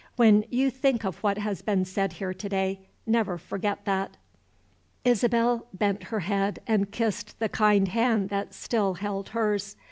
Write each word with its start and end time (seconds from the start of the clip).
When 0.15 0.45
you 0.49 0.71
think 0.71 1.05
of 1.05 1.17
what 1.21 1.37
has 1.37 1.61
been 1.61 1.85
said 1.85 2.13
here 2.13 2.33
to 2.33 2.49
day, 2.49 2.79
never 3.05 3.37
forget 3.37 3.85
that." 3.85 4.17
Isabel 5.05 5.67
bent 5.75 6.05
her 6.05 6.21
head, 6.21 6.57
and 6.65 6.89
kissed 6.89 7.37
the 7.37 7.49
kind 7.49 7.87
hand 7.87 8.29
that 8.29 8.55
still 8.55 8.95
held 8.95 9.29
hers. 9.29 9.75